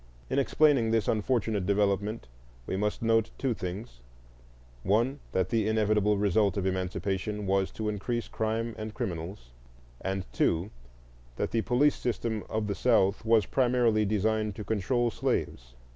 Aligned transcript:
In 0.31 0.39
explaining 0.39 0.89
this 0.89 1.07
unfortunate 1.07 1.67
development, 1.67 2.27
we 2.65 2.75
must 2.75 3.03
note 3.03 3.29
two 3.37 3.53
things: 3.53 3.99
(1) 4.81 5.19
that 5.31 5.49
the 5.49 5.67
inevitable 5.67 6.17
result 6.17 6.57
of 6.57 6.65
Emancipation 6.65 7.45
was 7.45 7.69
to 7.73 7.87
increase 7.87 8.27
crime 8.27 8.73
and 8.79 8.95
criminals, 8.95 9.51
and 10.03 10.25
(2) 10.33 10.71
that 11.35 11.51
the 11.51 11.61
police 11.61 11.97
system 11.97 12.43
of 12.49 12.65
the 12.65 12.73
South 12.73 13.23
was 13.23 13.45
primarily 13.45 14.03
designed 14.03 14.55
to 14.55 14.63
control 14.63 15.11
slaves. 15.11 15.75